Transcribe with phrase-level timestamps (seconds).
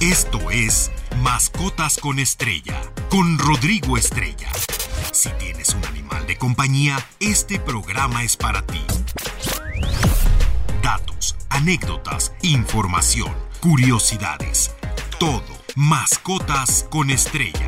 [0.00, 0.90] Esto es
[1.22, 4.50] Mascotas con Estrella, con Rodrigo Estrella.
[5.12, 8.82] Si tienes un animal de compañía, este programa es para ti.
[10.82, 14.72] Datos, anécdotas, información, curiosidades.
[15.20, 15.42] Todo.
[15.76, 17.66] Mascotas con Estrella.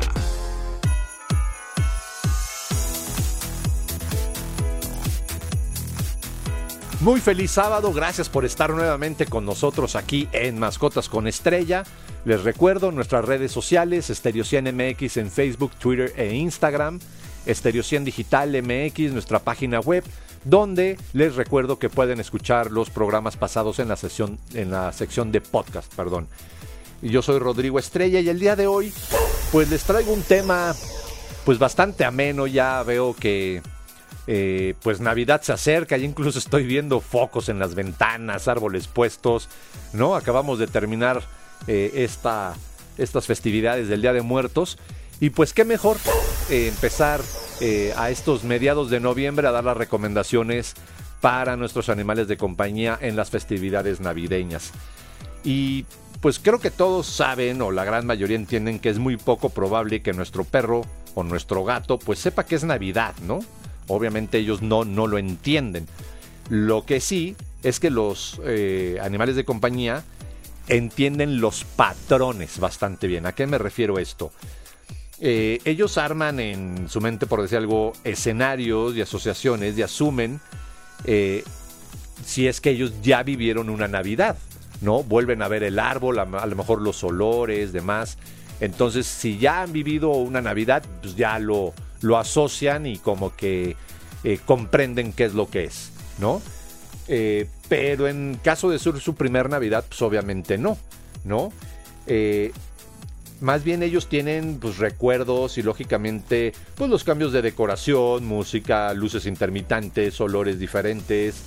[6.99, 11.83] Muy feliz sábado, gracias por estar nuevamente con nosotros aquí en Mascotas con Estrella.
[12.27, 16.99] Les recuerdo nuestras redes sociales, Estereo 100 MX en Facebook, Twitter e Instagram,
[17.45, 20.03] Estereo 100 Digital MX, nuestra página web,
[20.43, 25.31] donde les recuerdo que pueden escuchar los programas pasados en la, sesión, en la sección
[25.31, 26.27] de podcast, perdón.
[27.01, 28.91] Yo soy Rodrigo Estrella y el día de hoy
[29.53, 30.75] pues les traigo un tema
[31.45, 33.61] pues bastante ameno, ya veo que
[34.27, 39.47] eh, pues Navidad se acerca y incluso estoy viendo focos en las ventanas, árboles puestos,
[39.93, 40.13] ¿no?
[40.13, 41.36] Acabamos de terminar
[41.67, 42.55] eh, esta,
[42.97, 44.77] estas festividades del Día de Muertos
[45.19, 45.97] y pues qué mejor
[46.49, 47.21] eh, empezar
[47.95, 50.75] a estos mediados de noviembre a dar las recomendaciones
[51.21, 54.71] para nuestros animales de compañía en las festividades navideñas.
[55.43, 55.85] Y
[56.21, 60.01] pues creo que todos saben o la gran mayoría entienden que es muy poco probable
[60.01, 60.81] que nuestro perro
[61.15, 63.39] o nuestro gato pues sepa que es Navidad, ¿no?
[63.87, 65.87] Obviamente ellos no, no lo entienden.
[66.49, 70.03] Lo que sí es que los eh, animales de compañía
[70.67, 73.25] entienden los patrones bastante bien.
[73.25, 74.31] ¿A qué me refiero esto?
[75.19, 80.39] Eh, ellos arman en su mente, por decir algo, escenarios y asociaciones y asumen
[81.05, 81.43] eh,
[82.23, 84.37] si es que ellos ya vivieron una Navidad,
[84.81, 85.03] ¿no?
[85.03, 88.17] Vuelven a ver el árbol, a, lo mejor los olores, demás.
[88.59, 93.75] Entonces, si ya han vivido una Navidad, pues ya lo, lo asocian y como que
[94.23, 96.41] eh, comprenden qué es lo que es, ¿no?
[97.69, 100.77] Pero en caso de ser su primer Navidad, pues obviamente no,
[101.23, 101.51] ¿no?
[102.05, 102.51] Eh,
[103.39, 109.25] más bien ellos tienen pues, recuerdos y lógicamente pues los cambios de decoración, música, luces
[109.25, 111.43] intermitentes, olores diferentes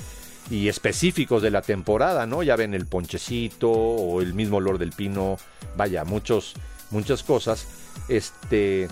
[0.50, 2.42] y específicos de la temporada, ¿no?
[2.42, 5.38] Ya ven el ponchecito o el mismo olor del pino,
[5.76, 6.54] vaya, muchos,
[6.90, 7.66] muchas cosas.
[8.08, 8.88] Este,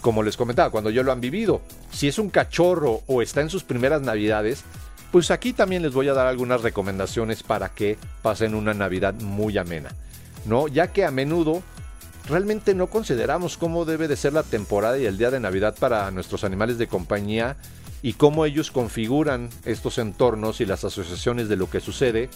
[0.00, 1.62] como les comentaba, cuando yo lo han vivido.
[1.90, 4.64] Si es un cachorro o está en sus primeras navidades,
[5.12, 9.58] pues aquí también les voy a dar algunas recomendaciones para que pasen una Navidad muy
[9.58, 9.90] amena.
[10.46, 10.66] ¿No?
[10.66, 11.62] Ya que a menudo
[12.28, 16.10] realmente no consideramos cómo debe de ser la temporada y el día de Navidad para
[16.10, 17.56] nuestros animales de compañía
[18.00, 22.30] y cómo ellos configuran estos entornos y las asociaciones de lo que sucede,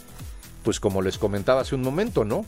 [0.62, 2.44] pues como les comentaba hace un momento, ¿no?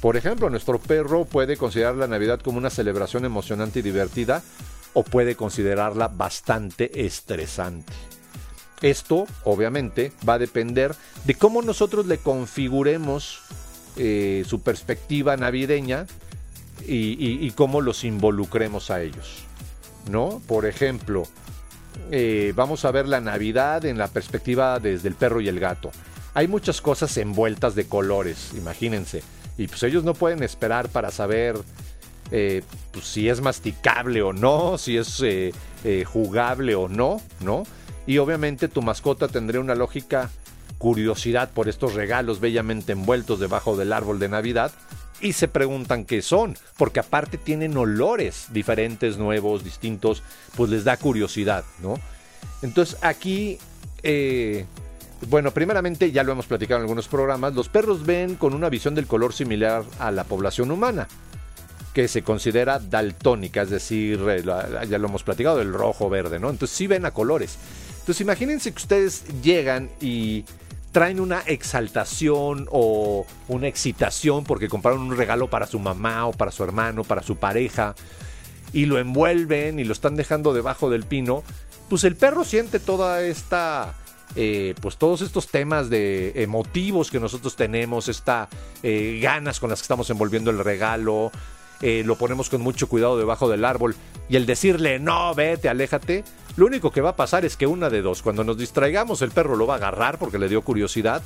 [0.00, 4.42] Por ejemplo, nuestro perro puede considerar la Navidad como una celebración emocionante y divertida
[4.94, 7.92] o puede considerarla bastante estresante.
[8.82, 10.94] Esto, obviamente, va a depender
[11.24, 13.40] de cómo nosotros le configuremos
[13.96, 16.06] eh, su perspectiva navideña
[16.86, 19.44] y, cómo los involucremos a ellos.
[20.10, 20.42] ¿No?
[20.46, 21.24] Por ejemplo,
[22.10, 25.90] eh, vamos a ver la Navidad en la perspectiva desde el perro y el gato.
[26.34, 29.22] Hay muchas cosas envueltas de colores, imagínense
[29.58, 31.56] y pues ellos no pueden esperar para saber
[32.30, 32.62] eh,
[32.92, 35.22] pues, si es masticable o no, si es
[36.04, 37.64] jugable o no, ¿no?
[38.06, 40.30] Y obviamente tu mascota tendría una lógica
[40.78, 44.72] curiosidad por estos regalos bellamente envueltos debajo del árbol de Navidad
[45.20, 50.22] y se preguntan qué son, porque aparte tienen olores diferentes, nuevos, distintos,
[50.56, 51.98] pues les da curiosidad, ¿no?
[52.62, 53.58] Entonces aquí
[55.28, 58.94] bueno, primeramente, ya lo hemos platicado en algunos programas, los perros ven con una visión
[58.94, 61.08] del color similar a la población humana,
[61.94, 64.42] que se considera daltónica, es decir, eh,
[64.88, 66.50] ya lo hemos platicado, el rojo, verde, ¿no?
[66.50, 67.58] Entonces sí ven a colores.
[68.06, 70.44] Entonces imagínense que ustedes llegan y
[70.92, 76.52] traen una exaltación o una excitación porque compraron un regalo para su mamá o para
[76.52, 77.96] su hermano, para su pareja,
[78.72, 81.42] y lo envuelven y lo están dejando debajo del pino,
[81.88, 83.94] pues el perro siente toda esta
[84.36, 88.48] eh, pues todos estos temas de emotivos que nosotros tenemos, esta
[88.84, 91.32] eh, ganas con las que estamos envolviendo el regalo,
[91.82, 93.96] eh, lo ponemos con mucho cuidado debajo del árbol
[94.28, 96.22] y el decirle no, vete, aléjate,
[96.56, 99.30] lo único que va a pasar es que una de dos, cuando nos distraigamos el
[99.30, 101.22] perro lo va a agarrar porque le dio curiosidad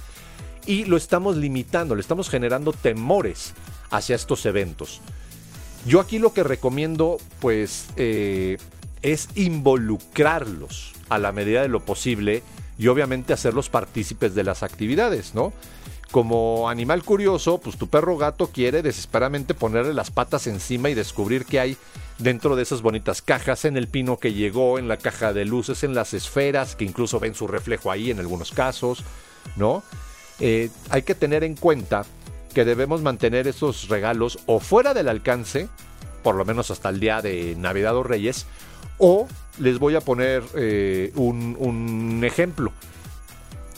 [0.67, 3.55] y lo estamos limitando, le estamos generando temores
[3.91, 5.01] hacia estos eventos.
[5.87, 12.43] Yo aquí lo que recomiendo pues es involucrarlos a la medida de lo posible
[12.79, 15.53] y obviamente hacerlos partícipes de las actividades, ¿no?
[16.11, 21.45] Como animal curioso, pues tu perro gato quiere desesperadamente ponerle las patas encima y descubrir
[21.45, 21.77] qué hay
[22.19, 25.85] dentro de esas bonitas cajas, en el pino que llegó, en la caja de luces,
[25.85, 29.05] en las esferas, que incluso ven su reflejo ahí en algunos casos,
[29.57, 29.85] ¿no?
[30.41, 32.05] Eh, hay que tener en cuenta
[32.53, 35.69] que debemos mantener esos regalos o fuera del alcance,
[36.25, 38.47] por lo menos hasta el día de Navidad o Reyes,
[38.99, 39.29] o
[39.59, 42.73] les voy a poner eh, un, un ejemplo.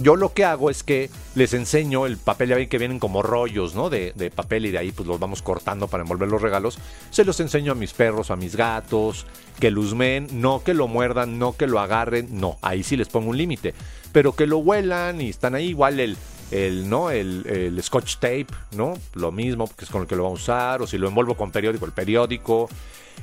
[0.03, 3.23] Yo lo que hago es que les enseño el papel, ya ven que vienen como
[3.23, 3.89] rollos, ¿no?
[3.89, 6.79] De, de, papel y de ahí pues los vamos cortando para envolver los regalos.
[7.11, 9.27] Se los enseño a mis perros, a mis gatos,
[9.61, 13.31] que luzmen, no que lo muerdan, no que lo agarren, no, ahí sí les pongo
[13.31, 13.75] un límite.
[14.11, 16.17] Pero que lo huelan y están ahí igual el,
[16.53, 17.11] el, ¿no?
[17.11, 18.47] El, el, scotch tape,
[18.77, 18.95] ¿no?
[19.15, 21.35] Lo mismo, que es con el que lo vamos a usar, o si lo envuelvo
[21.35, 22.69] con periódico, el periódico.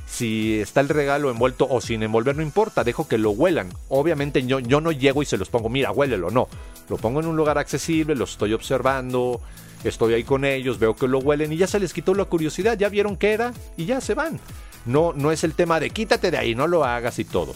[0.06, 3.68] Si está el regalo envuelto o sin envolver, no importa, dejo que lo huelan.
[3.88, 6.48] Obviamente yo, yo no llego y se los pongo, mira, huélelo, no.
[6.88, 9.40] Lo pongo en un lugar accesible, los estoy observando,
[9.84, 12.76] estoy ahí con ellos, veo que lo huelen y ya se les quitó la curiosidad,
[12.76, 14.40] ya vieron qué era y ya se van.
[14.86, 17.54] No, no es el tema de quítate de ahí, no lo hagas y todo.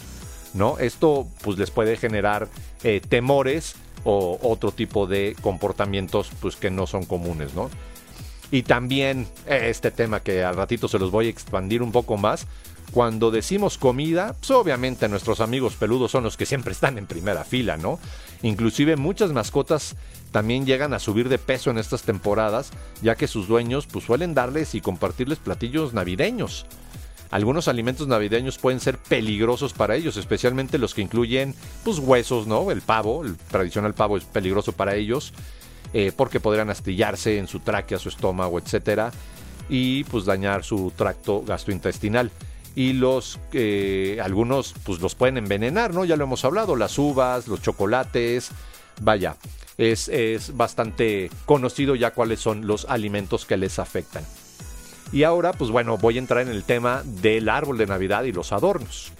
[0.55, 0.79] ¿No?
[0.79, 2.47] Esto pues les puede generar
[2.83, 7.69] eh, temores o otro tipo de comportamientos pues que no son comunes, ¿no?
[8.51, 12.17] Y también eh, este tema que al ratito se los voy a expandir un poco
[12.17, 12.47] más.
[12.91, 17.43] Cuando decimos comida, pues obviamente nuestros amigos peludos son los que siempre están en primera
[17.43, 17.99] fila, ¿no?
[18.43, 19.95] Inclusive muchas mascotas
[20.31, 24.33] también llegan a subir de peso en estas temporadas, ya que sus dueños pues suelen
[24.33, 26.65] darles y compartirles platillos navideños.
[27.35, 31.53] Algunos alimentos navideños pueden ser peligrosos para ellos, especialmente los que incluyen
[31.83, 32.71] pues huesos, ¿no?
[32.71, 35.33] El pavo, el tradicional pavo es peligroso para ellos
[35.93, 39.11] eh, porque podrían astillarse en su tráquea, su estómago, etcétera,
[39.67, 42.31] y pues dañar su tracto gastrointestinal.
[42.73, 46.05] Y los eh, algunos pues los pueden envenenar, ¿no?
[46.05, 48.51] Ya lo hemos hablado, las uvas, los chocolates,
[49.01, 49.35] vaya,
[49.77, 54.23] es, es bastante conocido ya cuáles son los alimentos que les afectan.
[55.11, 58.31] Y ahora, pues bueno, voy a entrar en el tema del árbol de Navidad y
[58.31, 59.11] los adornos.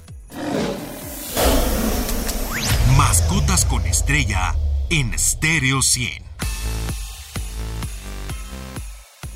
[2.98, 4.56] Mascotas con estrella
[4.90, 6.24] en Stereo 100.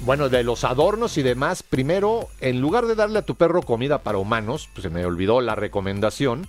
[0.01, 3.99] Bueno, de los adornos y demás, primero, en lugar de darle a tu perro comida
[3.99, 6.47] para humanos, pues se me olvidó la recomendación,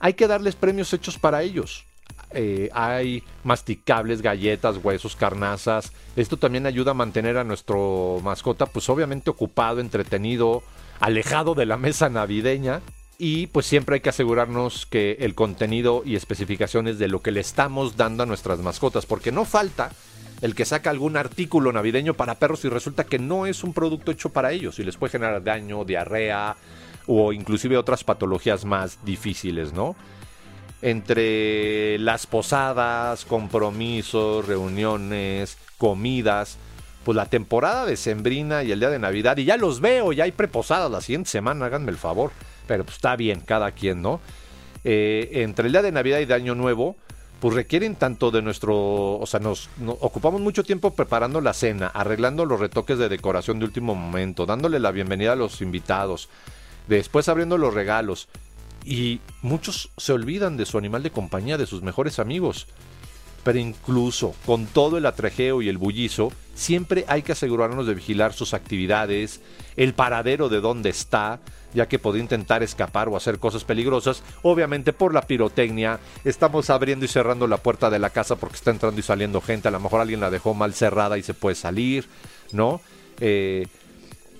[0.00, 1.86] hay que darles premios hechos para ellos.
[2.34, 5.92] Eh, hay masticables, galletas, huesos, carnazas.
[6.16, 10.62] Esto también ayuda a mantener a nuestro mascota, pues obviamente ocupado, entretenido,
[11.00, 12.80] alejado de la mesa navideña.
[13.16, 17.40] Y pues siempre hay que asegurarnos que el contenido y especificaciones de lo que le
[17.40, 19.92] estamos dando a nuestras mascotas, porque no falta
[20.42, 24.10] el que saca algún artículo navideño para perros y resulta que no es un producto
[24.10, 26.56] hecho para ellos y les puede generar daño, diarrea
[27.06, 29.94] o inclusive otras patologías más difíciles, ¿no?
[30.86, 36.58] Entre las posadas, compromisos, reuniones, comidas,
[37.04, 40.24] pues la temporada de Sembrina y el día de Navidad, y ya los veo, ya
[40.24, 42.32] hay preposadas la siguiente semana, háganme el favor,
[42.66, 44.20] pero pues está bien, cada quien, ¿no?
[44.84, 46.96] Eh, entre el día de Navidad y de Año Nuevo,
[47.40, 49.70] pues requieren tanto de nuestro, o sea, nos,
[50.00, 54.80] ocupamos mucho tiempo preparando la cena, arreglando los retoques de decoración de último momento, dándole
[54.80, 56.28] la bienvenida a los invitados,
[56.88, 58.28] después abriendo los regalos.
[58.84, 62.66] Y muchos se olvidan de su animal de compañía, de sus mejores amigos.
[63.42, 68.32] Pero incluso con todo el atrejeo y el bullizo, siempre hay que asegurarnos de vigilar
[68.32, 69.40] sus actividades,
[69.76, 71.40] el paradero de dónde está,
[71.74, 74.22] ya que podría intentar escapar o hacer cosas peligrosas.
[74.42, 78.70] Obviamente por la pirotecnia, estamos abriendo y cerrando la puerta de la casa porque está
[78.70, 79.68] entrando y saliendo gente.
[79.68, 82.06] A lo mejor alguien la dejó mal cerrada y se puede salir,
[82.52, 82.80] ¿no?
[83.20, 83.66] Eh,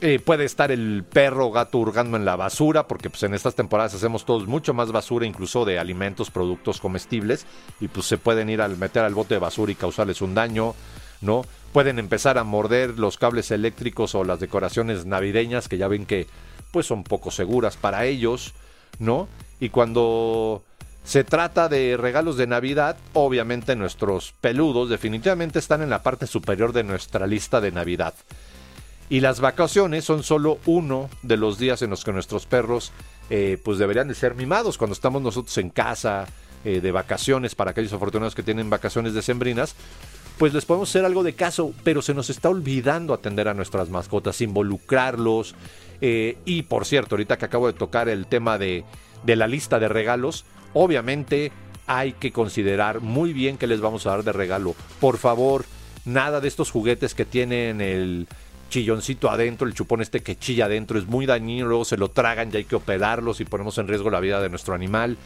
[0.06, 3.54] eh, puede estar el perro o gato hurgando en la basura, porque pues en estas
[3.54, 7.46] temporadas hacemos todos mucho más basura, incluso de alimentos, productos comestibles,
[7.80, 10.74] y pues se pueden ir al meter al bote de basura y causarles un daño,
[11.22, 11.46] ¿no?
[11.72, 16.26] Pueden empezar a morder los cables eléctricos o las decoraciones navideñas, que ya ven que
[16.70, 18.52] pues son poco seguras para ellos,
[18.98, 19.26] ¿no?
[19.58, 20.64] Y cuando
[21.02, 26.74] se trata de regalos de Navidad, obviamente nuestros peludos definitivamente están en la parte superior
[26.74, 28.12] de nuestra lista de Navidad.
[29.08, 32.92] Y las vacaciones son solo uno de los días en los que nuestros perros
[33.30, 34.78] eh, pues deberían de ser mimados.
[34.78, 36.26] Cuando estamos nosotros en casa
[36.64, 39.74] eh, de vacaciones, para aquellos afortunados que tienen vacaciones decembrinas,
[40.38, 43.88] pues les podemos hacer algo de caso, pero se nos está olvidando atender a nuestras
[43.88, 45.54] mascotas, involucrarlos,
[46.00, 48.84] eh, y por cierto, ahorita que acabo de tocar el tema de,
[49.24, 51.52] de la lista de regalos, obviamente
[51.86, 54.74] hay que considerar muy bien qué les vamos a dar de regalo.
[55.00, 55.64] Por favor,
[56.04, 58.26] nada de estos juguetes que tienen el
[58.68, 62.50] chilloncito adentro, el chupón este que chilla adentro, es muy dañino, luego se lo tragan
[62.52, 65.16] y hay que operarlos y ponemos en riesgo la vida de nuestro animal.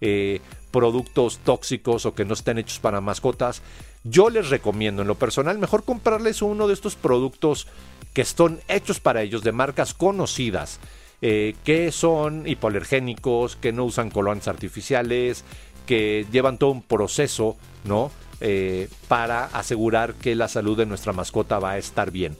[0.00, 0.40] Eh,
[0.70, 3.62] productos tóxicos o que no estén hechos para mascotas.
[4.04, 7.66] Yo les recomiendo en lo personal mejor comprarles uno de estos productos
[8.12, 10.78] que son hechos para ellos de marcas conocidas,
[11.20, 15.44] eh, que son hipoalergénicos, que no usan colorantes artificiales,
[15.86, 18.12] que llevan todo un proceso, ¿no?
[18.40, 22.36] eh, para asegurar que la salud de nuestra mascota va a estar bien.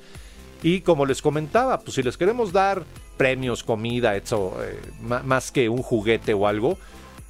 [0.63, 2.85] Y como les comentaba, pues si les queremos dar
[3.17, 6.79] premios, comida, eso, eh, más que un juguete o algo,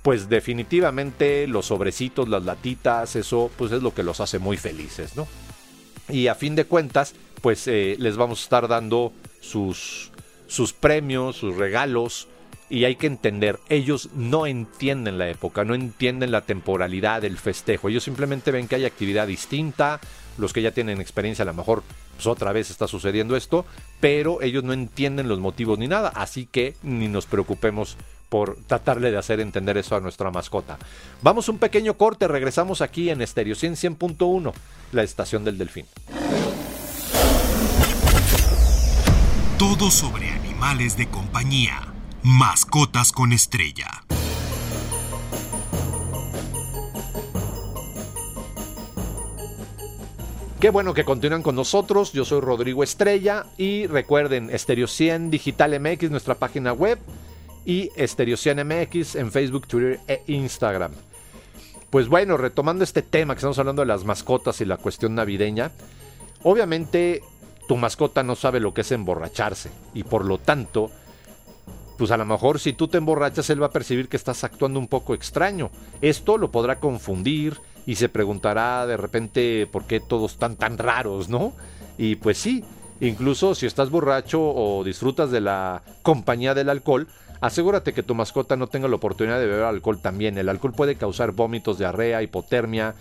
[0.03, 5.17] pues definitivamente los sobrecitos, las latitas, eso pues es lo que los hace muy felices,
[5.17, 5.27] ¿no?
[6.09, 10.11] Y a fin de cuentas, pues eh, les vamos a estar dando sus,
[10.47, 12.29] sus premios, sus regalos,
[12.71, 17.89] y hay que entender, ellos no entienden la época, no entienden la temporalidad del festejo,
[17.89, 20.01] ellos simplemente ven que hay actividad distinta,
[20.37, 21.83] los que ya tienen experiencia a lo mejor
[22.19, 23.65] pues otra vez está sucediendo esto,
[24.01, 27.97] pero ellos no entienden los motivos ni nada, así que ni nos preocupemos
[28.29, 30.79] por tratarle de hacer entender eso a nuestra mascota.
[31.23, 34.53] Vamos un pequeño corte, regresamos aquí en Estéreo 100.1,
[34.91, 35.87] la estación del delfín.
[39.61, 41.95] Todo sobre animales de compañía,
[42.25, 43.87] mascotas con estrella.
[50.61, 52.13] Qué bueno que continúan con nosotros.
[52.13, 56.99] Yo soy Rodrigo Estrella y recuerden Stereo 100 Digital MX, nuestra página web,
[57.65, 60.91] y Stereo 100 MX en Facebook, Twitter e Instagram.
[61.91, 65.71] Pues bueno, retomando este tema que estamos hablando de las mascotas y la cuestión navideña,
[66.43, 67.23] obviamente
[67.69, 70.91] tu mascota no sabe lo que es emborracharse y por lo tanto,
[71.99, 74.81] pues a lo mejor si tú te emborrachas él va a percibir que estás actuando
[74.81, 75.71] un poco extraño.
[76.01, 81.31] Esto lo podrá confundir, y se preguntará de repente por qué todos están tan raros,
[81.31, 81.55] ¿no?
[81.97, 82.63] Y pues sí,
[83.01, 87.09] incluso si estás borracho o disfrutas de la compañía del alcohol,
[87.41, 90.37] asegúrate que tu mascota no tenga la oportunidad de beber alcohol también.
[90.37, 92.95] El alcohol puede causar vómitos, diarrea, hipotermia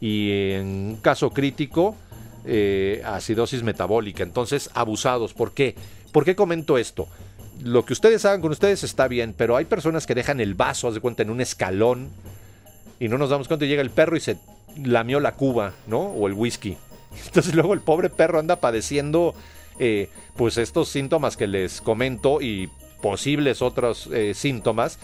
[0.00, 1.94] y en un caso crítico,
[2.46, 4.22] eh, acidosis metabólica.
[4.22, 5.34] Entonces, abusados.
[5.34, 5.74] ¿Por qué?
[6.12, 7.08] ¿Por qué comento esto?
[7.62, 10.88] Lo que ustedes hagan con ustedes está bien, pero hay personas que dejan el vaso,
[10.88, 12.08] haz de cuenta, en un escalón
[13.00, 14.36] y no nos damos cuenta llega el perro y se
[14.76, 16.00] lamió la cuba, ¿no?
[16.00, 16.76] O el whisky.
[17.26, 19.34] Entonces luego el pobre perro anda padeciendo
[19.78, 22.68] eh, pues estos síntomas que les comento y
[23.02, 24.98] posibles otros eh, síntomas.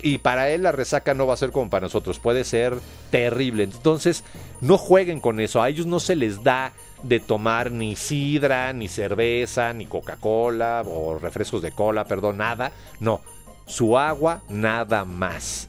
[0.00, 2.78] Y para él la resaca no va a ser como para nosotros, puede ser
[3.10, 3.64] terrible.
[3.64, 4.22] Entonces
[4.60, 8.88] no jueguen con eso, a ellos no se les da de tomar ni sidra, ni
[8.88, 12.72] cerveza, ni Coca-Cola o refrescos de cola, perdón, nada.
[13.00, 13.20] No,
[13.66, 15.68] su agua nada más.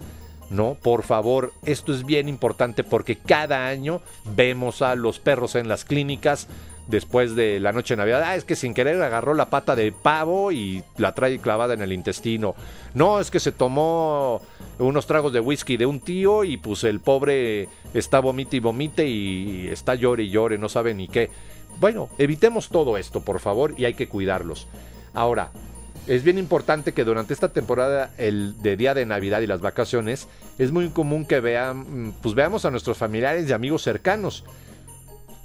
[0.50, 0.76] ¿No?
[0.76, 4.02] Por favor, esto es bien importante porque cada año
[4.36, 6.48] vemos a los perros en las clínicas
[6.88, 8.24] después de la noche de Navidad.
[8.26, 11.82] Ah, es que sin querer agarró la pata de pavo y la trae clavada en
[11.82, 12.56] el intestino.
[12.94, 14.42] No, es que se tomó
[14.80, 19.08] unos tragos de whisky de un tío y pues el pobre está vomite y vomite
[19.08, 21.30] y está llore y llore, no sabe ni qué.
[21.80, 24.68] Bueno, evitemos todo esto, por favor, y hay que cuidarlos.
[25.14, 25.52] Ahora,
[26.08, 30.28] es bien importante que durante esta temporada el de día de Navidad y las vacaciones
[30.58, 34.44] es muy común que vean, pues veamos a nuestros familiares y amigos cercanos.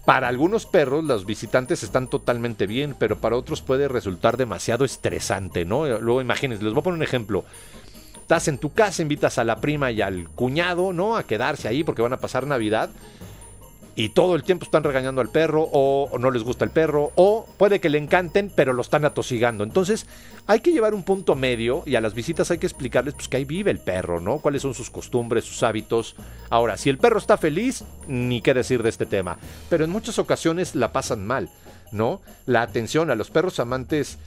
[0.04, 5.64] Para algunos perros los visitantes están totalmente bien, pero para otros puede resultar demasiado estresante,
[5.64, 5.86] ¿no?
[5.86, 7.44] Luego imagínense, les voy a poner un ejemplo.
[8.16, 11.16] Estás en tu casa, invitas a la prima y al cuñado, ¿no?
[11.16, 12.90] A quedarse ahí porque van a pasar Navidad
[13.94, 17.46] y todo el tiempo están regañando al perro o, no les gusta el perro o
[17.58, 19.64] puede que le encanten pero lo están atosigando.
[19.64, 20.06] Entonces
[20.46, 23.36] hay que llevar un punto medio y a las visitas hay que explicarles pues que
[23.36, 24.38] ahí vive el perro, ¿no?
[24.38, 26.16] Cuáles son sus costumbres, sus hábitos.
[26.50, 30.18] Ahora, si el perro está feliz, ni qué decir de este tema, pero en muchas
[30.18, 31.50] ocasiones la pasan mal,
[31.90, 32.20] ¿no?
[32.46, 34.18] La atención a los perros amantes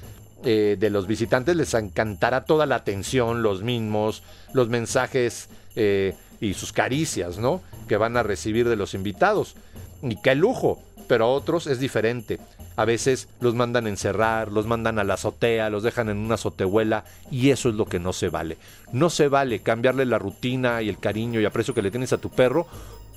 [0.43, 4.21] eh, de los visitantes les encantará toda la atención, los mismos,
[4.53, 6.13] los mensajes eh,
[6.45, 7.61] y sus caricias, ¿no?
[7.87, 9.55] Que van a recibir de los invitados.
[10.01, 12.39] Y qué lujo, pero a otros es diferente.
[12.77, 16.35] A veces los mandan a encerrar, los mandan a la azotea, los dejan en una
[16.35, 18.57] azotehuela y eso es lo que no se vale.
[18.91, 22.17] No se vale cambiarle la rutina y el cariño y aprecio que le tienes a
[22.17, 22.67] tu perro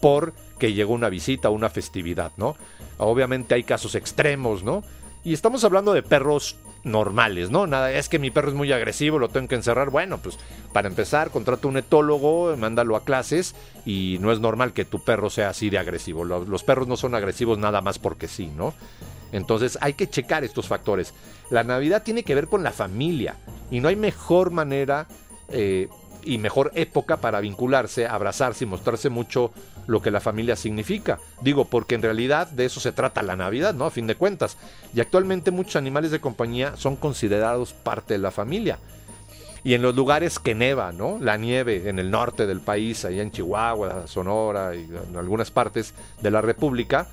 [0.00, 2.56] por que llegó una visita o una festividad, ¿no?
[2.98, 4.84] Obviamente hay casos extremos, ¿no?
[5.24, 7.66] Y estamos hablando de perros normales, ¿no?
[7.66, 9.90] Nada, es que mi perro es muy agresivo, lo tengo que encerrar.
[9.90, 10.38] Bueno, pues
[10.72, 15.30] para empezar, contrata un etólogo, mándalo a clases y no es normal que tu perro
[15.30, 16.24] sea así de agresivo.
[16.24, 18.74] Los, perros no son agresivos nada más porque sí, ¿no?
[19.32, 21.12] Entonces hay que checar estos factores.
[21.50, 23.36] La Navidad tiene que ver con la familia
[23.70, 25.06] y no hay mejor manera
[25.50, 25.88] eh,
[26.28, 29.50] y mejor época para vincularse, abrazarse y mostrarse mucho
[29.86, 31.18] lo que la familia significa.
[31.40, 33.86] Digo, porque en realidad de eso se trata la Navidad, ¿no?
[33.86, 34.58] A fin de cuentas.
[34.94, 38.78] Y actualmente muchos animales de compañía son considerados parte de la familia.
[39.64, 41.18] Y en los lugares que neva, ¿no?
[41.18, 45.94] La nieve en el norte del país, allá en Chihuahua, Sonora y en algunas partes
[46.20, 47.08] de la República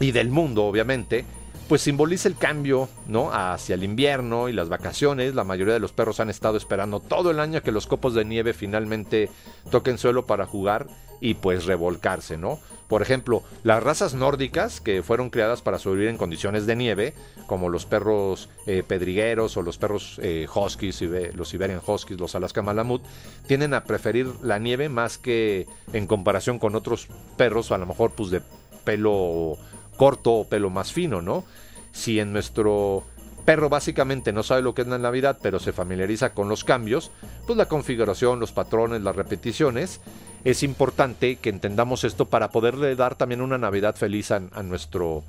[0.00, 1.26] y del mundo, obviamente,
[1.70, 3.32] pues simboliza el cambio, ¿no?
[3.32, 5.36] Hacia el invierno y las vacaciones.
[5.36, 8.24] La mayoría de los perros han estado esperando todo el año que los copos de
[8.24, 9.30] nieve finalmente
[9.70, 10.88] toquen suelo para jugar
[11.20, 12.58] y pues revolcarse, ¿no?
[12.88, 17.14] Por ejemplo, las razas nórdicas que fueron creadas para sobrevivir en condiciones de nieve,
[17.46, 21.00] como los perros eh, pedrigueros o los perros eh, huskies,
[21.36, 23.04] los Siberian huskies, los Alaska Malamut,
[23.46, 28.10] tienden a preferir la nieve más que en comparación con otros perros, a lo mejor
[28.10, 28.42] pues de
[28.82, 29.56] pelo
[30.00, 31.44] corto o pelo más fino, ¿no?
[31.92, 33.04] Si en nuestro
[33.44, 37.10] perro básicamente no sabe lo que es la Navidad, pero se familiariza con los cambios,
[37.46, 40.00] pues la configuración, los patrones, las repeticiones,
[40.44, 45.24] es importante que entendamos esto para poderle dar también una Navidad feliz a, nuestro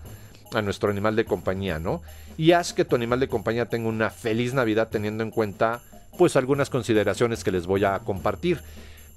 [0.54, 2.02] a nuestro animal de compañía, ¿no?
[2.38, 5.82] Y haz que tu animal de compañía tenga una feliz Navidad teniendo en cuenta
[6.18, 8.62] pues algunas consideraciones que les voy a compartir.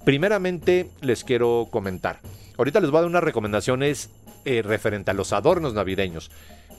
[0.05, 2.19] Primeramente les quiero comentar.
[2.57, 4.09] Ahorita les voy a dar unas recomendaciones
[4.45, 6.31] eh, referente a los adornos navideños.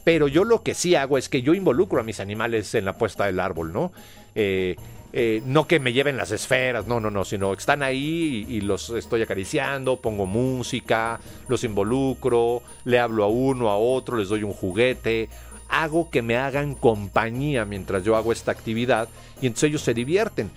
[0.07, 2.97] Pero yo lo que sí hago es que yo involucro a mis animales en la
[2.97, 3.91] puesta del árbol, ¿no?
[4.37, 4.77] Eh,
[5.13, 8.91] eh, no que me lleven las esferas, no, no, no, sino están ahí y, los
[8.91, 14.53] estoy acariciando, pongo música, los involucro, le hablo a uno, a otro, les doy un
[14.53, 15.29] juguete,
[15.69, 19.09] hago que me hagan compañía mientras yo hago esta actividad
[19.43, 20.53] y entonces ellos se divierten.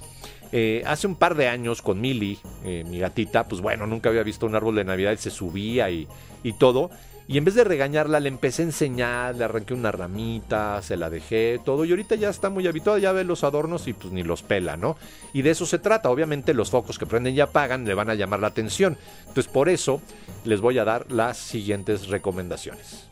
[0.86, 4.54] hace un par de años con Milly, mi gatita, pues bueno, nunca había visto un
[4.54, 6.08] árbol de Navidad y se subía y,
[6.44, 6.92] y todo.
[7.30, 11.12] Y en vez de regañarla, le empecé a enseñar, le arranqué una ramita, se la
[11.12, 11.86] dejé, todo.
[11.86, 14.78] Y ahorita ya está muy habituada, ya ve los adornos y pues ni los pela,
[14.78, 14.98] ¿no?
[15.32, 16.10] Y de eso se trata.
[16.10, 18.98] Obviamente los focos que prenden y apagan le van a llamar la atención.
[19.28, 20.02] Entonces por eso
[20.44, 23.08] les voy a dar las siguientes recomendaciones.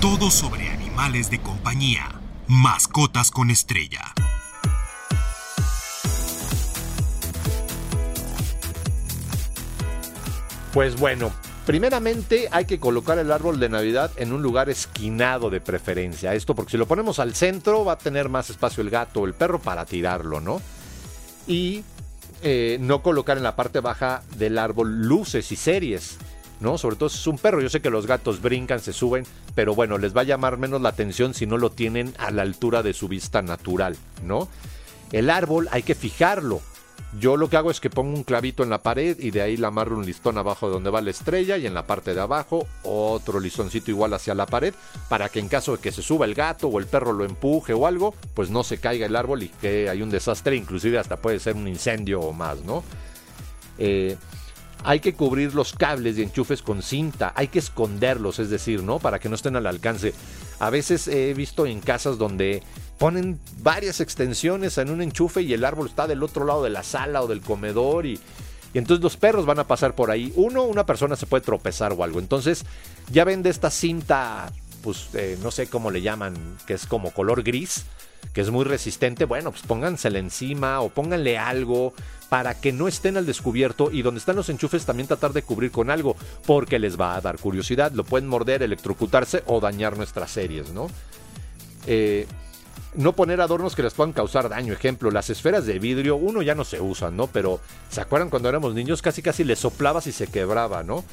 [0.00, 2.08] Todo sobre animales de compañía.
[2.48, 4.02] Mascotas con estrella.
[10.76, 11.32] Pues bueno,
[11.64, 16.34] primeramente hay que colocar el árbol de Navidad en un lugar esquinado de preferencia.
[16.34, 19.26] Esto porque si lo ponemos al centro va a tener más espacio el gato o
[19.26, 20.60] el perro para tirarlo, ¿no?
[21.46, 21.82] Y
[22.42, 26.18] eh, no colocar en la parte baja del árbol luces y series.
[26.60, 26.76] ¿no?
[26.76, 27.62] Sobre todo si es un perro.
[27.62, 30.82] Yo sé que los gatos brincan, se suben, pero bueno, les va a llamar menos
[30.82, 34.46] la atención si no lo tienen a la altura de su vista natural, ¿no?
[35.10, 36.60] El árbol hay que fijarlo.
[37.18, 39.56] Yo lo que hago es que pongo un clavito en la pared y de ahí
[39.56, 42.20] le amarro un listón abajo de donde va la estrella y en la parte de
[42.20, 44.74] abajo otro listoncito igual hacia la pared
[45.08, 47.72] para que en caso de que se suba el gato o el perro lo empuje
[47.72, 51.16] o algo, pues no se caiga el árbol y que hay un desastre, inclusive hasta
[51.16, 52.84] puede ser un incendio o más, ¿no?
[53.78, 54.16] Eh,
[54.84, 58.98] hay que cubrir los cables y enchufes con cinta, hay que esconderlos, es decir, ¿no?
[58.98, 60.12] Para que no estén al alcance.
[60.58, 62.62] A veces he visto en casas donde
[62.98, 66.82] ponen varias extensiones en un enchufe y el árbol está del otro lado de la
[66.82, 68.18] sala o del comedor y,
[68.78, 70.32] entonces los perros van a pasar por ahí.
[70.36, 72.18] Uno, una persona se puede tropezar o algo.
[72.18, 72.64] Entonces
[73.10, 76.34] ya ven de esta cinta, pues eh, no sé cómo le llaman,
[76.66, 77.86] que es como color gris,
[78.32, 79.24] que es muy resistente.
[79.24, 81.94] Bueno, pues póngansela encima o pónganle algo
[82.28, 85.70] para que no estén al descubierto y donde están los enchufes también tratar de cubrir
[85.70, 87.92] con algo, porque les va a dar curiosidad.
[87.92, 90.88] Lo pueden morder, electrocutarse o dañar nuestras series, ¿no?
[91.86, 92.26] Eh,
[92.94, 94.72] no poner adornos que les puedan causar daño.
[94.72, 97.26] Ejemplo, las esferas de vidrio, uno ya no se usan, ¿no?
[97.26, 99.02] Pero, ¿se acuerdan cuando éramos niños?
[99.02, 101.04] Casi casi le soplabas y se quebraba, ¿no?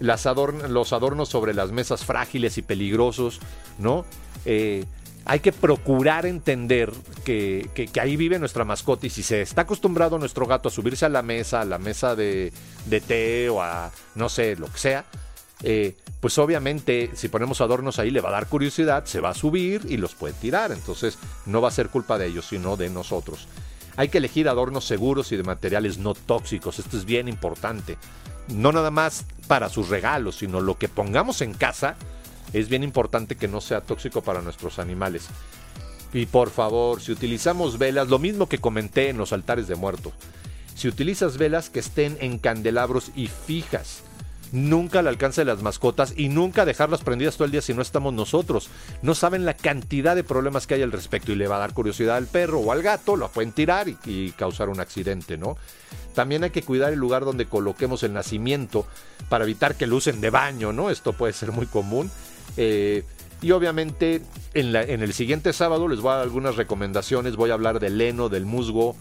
[0.00, 3.40] Las los adornos sobre las mesas frágiles y peligrosos,
[3.78, 4.04] ¿no?
[4.44, 4.84] Eh,
[5.24, 6.92] hay que procurar entender
[7.24, 11.06] que, que, ahí vive nuestra mascota y si se está acostumbrado nuestro gato a subirse
[11.06, 12.52] a la mesa, a la mesa de,
[12.86, 15.04] de té o a no sé, lo que sea,
[15.62, 19.34] eh, pues obviamente si ponemos adornos ahí le va a dar curiosidad, se va a
[19.34, 20.70] subir y los puede tirar.
[20.70, 23.48] Entonces no va a ser culpa de ellos, sino de nosotros.
[23.96, 26.78] Hay que elegir adornos seguros y de materiales no tóxicos.
[26.78, 27.98] Esto es bien importante.
[28.46, 31.96] No nada más para sus regalos, sino lo que pongamos en casa
[32.52, 35.26] es bien importante que no sea tóxico para nuestros animales.
[36.12, 40.12] Y por favor, si utilizamos velas, lo mismo que comenté en los altares de muerto.
[40.76, 44.04] Si utilizas velas que estén en candelabros y fijas,
[44.52, 47.82] nunca al alcance de las mascotas y nunca dejarlas prendidas todo el día si no
[47.82, 48.68] estamos nosotros.
[49.00, 51.74] No saben la cantidad de problemas que hay al respecto y le va a dar
[51.74, 55.56] curiosidad al perro o al gato, lo pueden tirar y, causar un accidente, ¿no?
[56.14, 58.86] También hay que cuidar el lugar donde coloquemos el nacimiento
[59.28, 60.90] para evitar que lucen de baño, ¿no?
[60.90, 62.10] Esto puede ser muy común.
[62.56, 63.04] Eh,
[63.40, 64.22] y obviamente
[64.54, 68.00] en, en, el siguiente sábado les voy a dar algunas recomendaciones, voy a hablar del
[68.00, 68.94] heno, del musgo,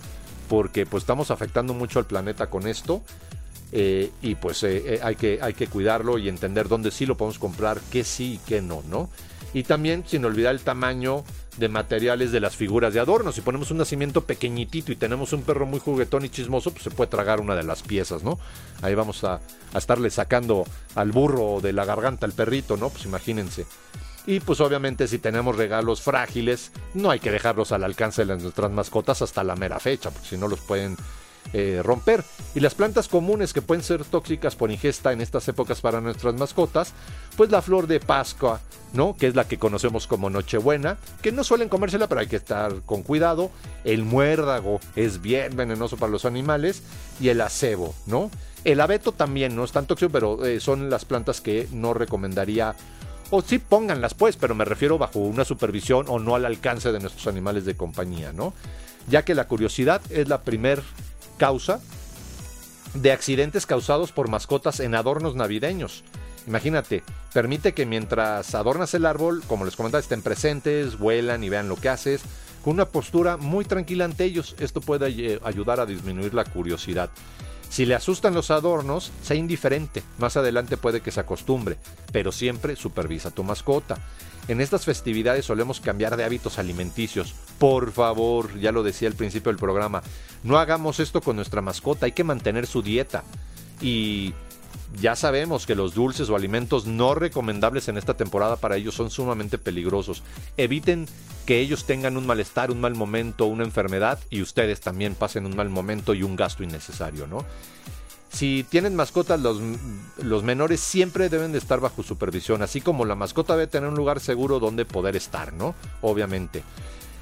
[0.48, 3.04] porque pues estamos afectando mucho al planeta con esto.
[3.72, 7.16] Eh, y pues eh, eh, hay, que, hay que cuidarlo y entender dónde sí lo
[7.16, 9.10] podemos comprar, qué sí y qué no, ¿no?
[9.54, 11.24] Y también, sin olvidar el tamaño
[11.58, 13.32] de materiales de las figuras de adorno.
[13.32, 16.92] Si ponemos un nacimiento pequeñitito y tenemos un perro muy juguetón y chismoso, pues se
[16.92, 18.40] puede tragar una de las piezas, ¿no?
[18.82, 19.42] Ahí vamos a,
[19.74, 22.90] a estarle sacando al burro de la garganta al perrito, ¿no?
[22.90, 23.66] Pues imagínense.
[24.26, 28.72] Y pues obviamente si tenemos regalos frágiles, no hay que dejarlos al alcance de nuestras
[28.72, 30.96] mascotas hasta la mera fecha, porque si no los pueden
[31.54, 32.24] eh, romper.
[32.56, 36.34] Y las plantas comunes que pueden ser tóxicas por ingesta en estas épocas para nuestras
[36.36, 36.94] mascotas,
[37.36, 38.62] pues la flor de Pascua,
[38.94, 39.16] ¿no?
[39.18, 42.74] Que es la que conocemos como Nochebuena, que no suelen comérsela, pero hay que estar
[42.86, 43.52] con cuidado.
[43.84, 46.84] El muérdago es bien venenoso para los animales
[47.20, 48.32] y el acebo, ¿no?
[48.64, 52.76] El abeto también no es tan tóxico, pero eh, son las plantas que no recomendaría
[53.32, 57.00] o sí pónganlas pues, pero me refiero bajo una supervisión o no al alcance de
[57.00, 58.54] nuestros animales de compañía, ¿no?
[59.10, 60.84] Ya que la curiosidad es la primer
[61.42, 61.80] causa
[62.94, 66.04] de accidentes causados por mascotas en adornos navideños.
[66.46, 67.02] Imagínate,
[67.34, 71.78] permite que mientras adornas el árbol, como les comentaba, estén presentes, vuelan y vean lo
[71.78, 72.22] que haces,
[72.64, 74.56] con una postura muy tranquila ante ellos.
[74.60, 77.10] Esto puede ayudar a disminuir la curiosidad.
[77.72, 80.04] Si le asustan los adornos, sea indiferente.
[80.20, 81.78] Más adelante puede que se acostumbre,
[82.12, 83.98] pero siempre supervisa a tu mascota.
[84.48, 87.34] En estas festividades solemos cambiar de hábitos alimenticios.
[87.60, 90.02] Por favor, ya lo decía al principio del programa,
[90.44, 93.24] no hagamos esto con nuestra mascota, hay que mantener su dieta.
[93.82, 94.34] Y
[95.00, 99.10] ya sabemos que los dulces o alimentos no recomendables en esta temporada para ellos son
[99.10, 100.24] sumamente peligrosos.
[100.58, 101.08] Eviten
[101.46, 105.56] que ellos tengan un malestar, un mal momento, una enfermedad y ustedes también pasen un
[105.56, 107.46] mal momento y un gasto innecesario, ¿no?
[108.32, 113.54] Si tienen mascotas, los, menores siempre deben de estar bajo supervisión, así como la mascota
[113.54, 115.76] debe tener un lugar seguro donde poder estar, ¿no?
[116.02, 116.64] Obviamente.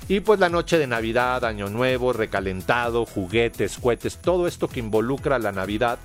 [0.08, 5.39] Y pues la noche de Navidad, Año Nuevo, recalentado, juguetes, cohetes, todo esto que involucra
[5.39, 5.98] la Navidad.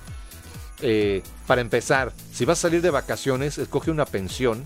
[0.81, 4.65] Eh, para empezar, si vas a salir de vacaciones, escoge una pensión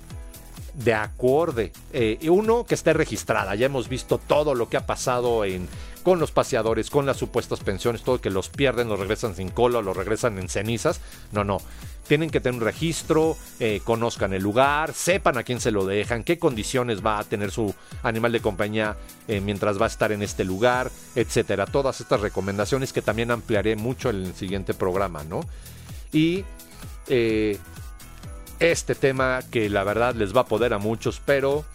[0.83, 1.71] de acorde.
[1.91, 3.55] Eh, uno que esté registrada.
[3.55, 5.67] Ya hemos visto todo lo que ha pasado en,
[6.03, 9.81] con los paseadores, con las supuestas pensiones, todo que los pierden, los regresan sin cola,
[9.81, 11.01] los regresan en cenizas.
[11.31, 11.61] No, no.
[12.07, 16.23] Tienen que tener un registro, eh, conozcan el lugar, sepan a quién se lo dejan,
[16.23, 18.95] qué condiciones va a tener su animal de compañía
[19.27, 21.67] eh, mientras va a estar en este lugar, etcétera.
[21.67, 25.41] Todas estas recomendaciones que también ampliaré mucho en el siguiente programa, ¿no?
[26.11, 26.45] Y
[28.59, 31.65] este tema que la verdad les va a poder a muchos, pero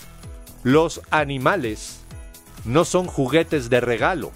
[0.62, 2.00] los animales
[2.64, 4.32] no son juguetes de regalo.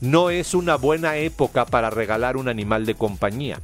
[0.00, 3.60] No es una buena época para regalar un animal de compañía.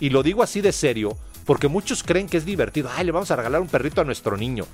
[0.00, 2.90] Y lo digo así de serio porque muchos creen que es divertido.
[2.94, 4.66] Ay, le vamos a regalar un perrito a nuestro niño.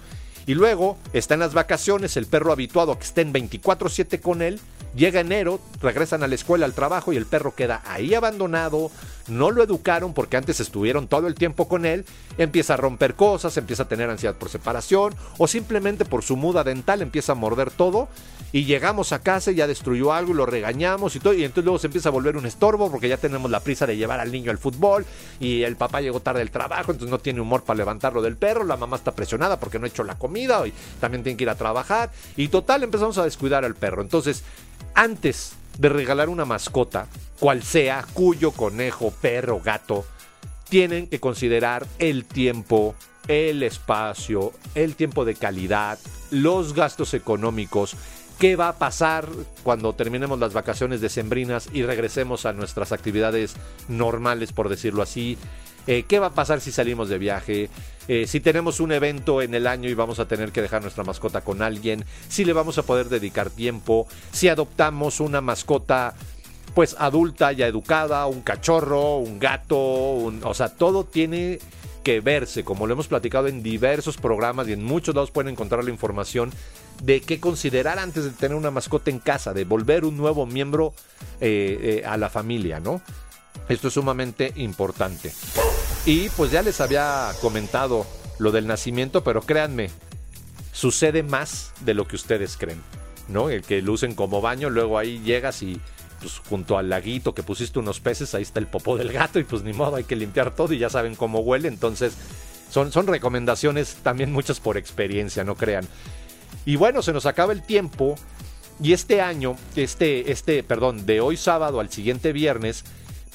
[0.47, 4.61] Y luego está en las vacaciones, el perro habituado a que estén 24/7 con él,
[4.97, 8.91] llega enero, regresan a la escuela, al trabajo y el perro queda ahí abandonado,
[9.29, 12.05] no lo educaron porque antes estuvieron todo el tiempo con él,
[12.39, 16.65] empieza a romper cosas, empieza a tener ansiedad por separación o simplemente por su muda
[16.65, 18.09] dental empieza a morder todo
[18.53, 21.65] y llegamos a casa y ya destruyó algo y lo regañamos y todo y entonces
[21.65, 24.33] luego se empieza a volver un estorbo porque ya tenemos la prisa de llevar al
[24.33, 25.05] niño al fútbol
[25.41, 28.65] y el papá llegó tarde del trabajo, entonces no tiene humor para levantarlo del perro,
[28.65, 31.51] la mamá está presionada porque no ha hecho la comida y también tienen que ir
[31.51, 32.11] a trabajar.
[32.37, 34.03] Y total, empezamos a descuidar al perro.
[34.03, 34.43] Entonces,
[34.97, 37.07] antes de regalar una mascota,
[37.39, 40.05] cual sea, cuyo conejo, perro, gato,
[40.69, 42.95] tienen que considerar el tiempo,
[43.29, 45.99] el espacio, el tiempo de calidad,
[46.31, 47.95] los gastos económicos,
[48.39, 49.29] qué va a pasar
[49.63, 53.55] cuando terminemos las vacaciones decembrinas y regresemos a nuestras actividades
[53.89, 55.39] normales, por decirlo así.
[55.87, 57.71] Eh, ¿Qué va a pasar si salimos de viaje?
[58.09, 61.05] Eh, si tenemos un evento en el año y vamos a tener que dejar nuestra
[61.05, 66.15] mascota con alguien, si le vamos a poder dedicar tiempo, si adoptamos una mascota
[66.75, 71.59] pues adulta ya educada, un cachorro, un gato, o sea, todo tiene
[72.05, 75.83] que verse, como lo hemos platicado en diversos programas y en muchos lados pueden encontrar
[75.83, 76.53] la información
[77.03, 80.93] de qué considerar antes de tener una mascota en casa, de volver un nuevo miembro
[81.41, 83.01] eh, a la familia, ¿no?
[83.69, 85.33] Esto es sumamente importante.
[86.07, 88.07] Y pues ya les había comentado
[88.39, 89.91] lo del nacimiento, pero créanme,
[90.73, 92.81] sucede más de lo que ustedes creen,
[93.27, 93.51] ¿no?
[93.51, 95.81] El que lucen como baño, luego ahí llegas y
[96.21, 99.45] pues junto al laguito que pusiste unos peces, ahí está el popó del gato y
[99.45, 102.15] pues ni modo, hay que limpiar todo y ya saben cómo huele, entonces
[102.71, 105.89] son, son recomendaciones también muchas por experiencia, no crean.
[106.65, 108.15] Y bueno, se nos acaba el tiempo
[108.81, 112.85] y este año, este, este, perdón, de hoy sábado al siguiente viernes,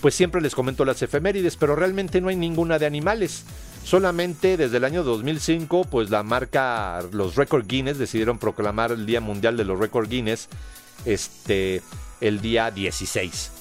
[0.01, 3.43] pues siempre les comento las efemérides, pero realmente no hay ninguna de animales.
[3.83, 9.21] Solamente desde el año 2005, pues la marca, los Record Guinness decidieron proclamar el Día
[9.21, 10.49] Mundial de los Record Guinness,
[11.05, 11.81] este,
[12.19, 13.51] el día 16.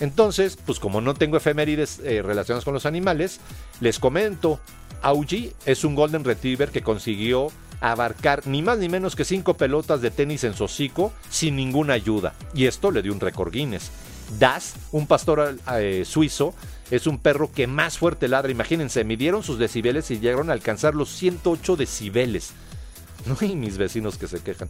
[0.00, 3.40] Entonces, pues como no tengo efemérides eh, relacionadas con los animales,
[3.80, 4.60] les comento,
[5.02, 7.48] Augie es un Golden Retriever que consiguió
[7.80, 11.94] abarcar ni más ni menos que cinco pelotas de tenis en su hocico sin ninguna
[11.94, 12.34] ayuda.
[12.54, 13.90] Y esto le dio un récord Guinness.
[14.38, 16.54] Das, un pastor eh, suizo,
[16.90, 18.50] es un perro que más fuerte ladra.
[18.50, 22.52] Imagínense, midieron sus decibeles y llegaron a alcanzar los 108 decibeles.
[23.26, 24.68] No hay mis vecinos que se quejan.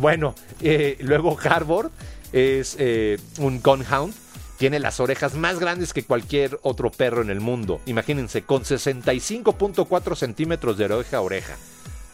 [0.00, 1.92] Bueno, eh, luego Harbor
[2.32, 4.12] es eh, un Gunhound.
[4.58, 7.80] Tiene las orejas más grandes que cualquier otro perro en el mundo.
[7.86, 11.56] Imagínense, con 65.4 centímetros de oreja a oreja.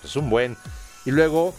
[0.05, 0.57] Es un buen.
[1.07, 1.55] Y luego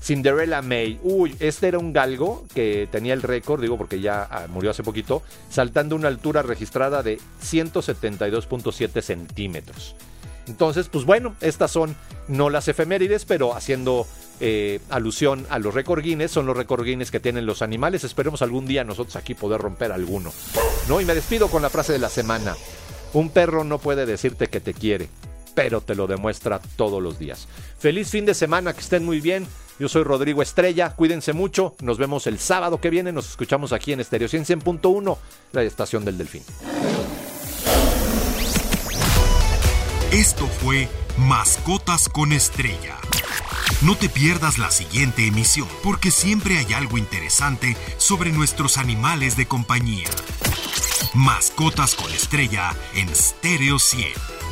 [0.00, 0.98] Cinderella May.
[1.02, 4.82] Uy, este era un galgo que tenía el récord, digo porque ya ah, murió hace
[4.82, 9.94] poquito, saltando una altura registrada de 172.7 centímetros.
[10.46, 11.94] Entonces, pues bueno, estas son
[12.26, 14.06] no las efemérides, pero haciendo
[14.40, 18.04] eh, alusión a los récord Guinness, son los récord que tienen los animales.
[18.04, 20.32] Esperemos algún día nosotros aquí poder romper alguno.
[20.88, 21.00] ¿No?
[21.00, 22.56] Y me despido con la frase de la semana.
[23.12, 25.08] Un perro no puede decirte que te quiere,
[25.58, 27.48] pero te lo demuestra todos los días.
[27.80, 29.44] Feliz fin de semana, que estén muy bien.
[29.80, 33.92] Yo soy Rodrigo Estrella, cuídense mucho, nos vemos el sábado que viene, nos escuchamos aquí
[33.92, 35.18] en Estéreo 100.1,
[35.50, 36.44] la estación del Delfín.
[40.12, 42.94] Esto fue Mascotas con Estrella.
[43.82, 49.46] No te pierdas la siguiente emisión, porque siempre hay algo interesante sobre nuestros animales de
[49.46, 50.08] compañía.
[51.14, 54.47] Mascotas con Estrella en Stereo 100.